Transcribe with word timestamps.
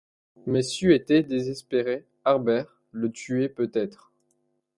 Mais 0.47 0.63
c’eût 0.63 0.95
été 0.95 1.21
désespérer 1.21 2.07
Harbert, 2.25 2.75
le 2.91 3.11
tuer 3.11 3.49
peut-être. 3.49 4.11